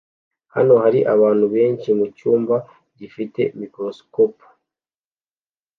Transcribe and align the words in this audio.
Hano 0.53 0.73
hari 0.83 0.99
abantu 1.13 1.45
benshi 1.55 1.89
mucyumba 1.99 2.55
gifite 2.99 3.41
microscopes 3.59 4.47